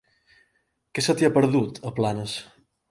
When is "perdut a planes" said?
1.39-2.37